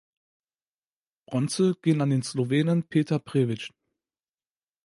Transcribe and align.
Bronze 1.27 1.75
ging 1.79 2.01
an 2.01 2.09
den 2.09 2.23
Slowenen 2.23 2.81
Peter 2.87 3.19
Prevc. 3.19 3.71